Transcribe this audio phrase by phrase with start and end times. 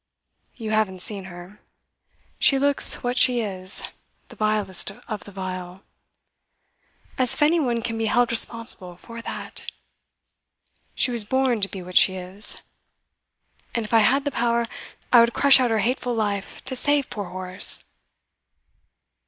[0.55, 1.59] You haven't seen her.
[2.39, 3.83] She looks what she is,
[4.29, 5.83] the vilest of the vile.
[7.19, 9.71] As if any one can be held responsible for that!
[10.95, 12.63] She was born to be what she is.
[13.75, 14.65] And if I had the power,
[15.13, 17.85] I would crush out her hateful life to save poor Horace!